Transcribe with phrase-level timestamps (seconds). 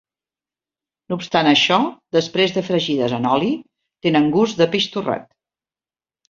[1.11, 1.77] No obstant això,
[2.17, 3.51] després de fregides en oli,
[4.07, 5.29] tenen gust de peix torrat.